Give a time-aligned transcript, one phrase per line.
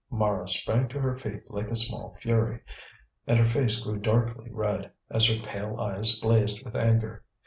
[0.09, 2.61] Mara sprang to her feet like a small fury,
[3.27, 7.23] and her face grew darkly red, as her pale eyes blazed with anger.